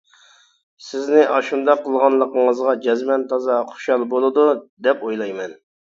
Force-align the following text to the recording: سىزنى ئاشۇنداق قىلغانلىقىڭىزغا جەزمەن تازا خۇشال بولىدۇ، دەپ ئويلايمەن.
سىزنى 0.85 1.25
ئاشۇنداق 1.33 1.83
قىلغانلىقىڭىزغا 1.83 2.75
جەزمەن 2.87 3.27
تازا 3.35 3.59
خۇشال 3.75 4.07
بولىدۇ، 4.15 4.47
دەپ 4.89 5.05
ئويلايمەن. 5.09 5.55